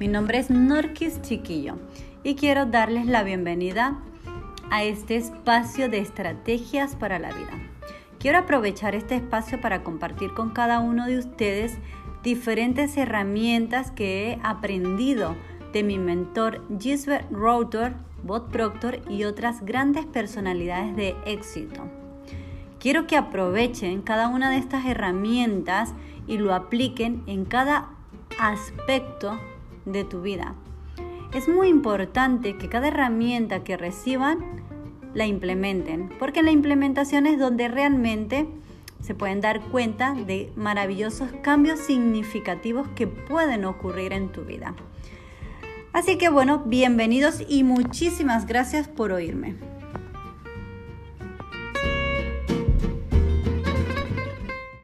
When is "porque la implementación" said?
36.18-37.26